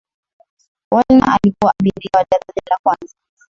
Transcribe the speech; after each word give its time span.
woolner 0.91 1.23
alikuwa 1.33 1.73
abiria 1.79 2.09
wa 2.13 2.25
daraja 2.31 2.61
la 2.69 2.77
kwanza 2.83 3.15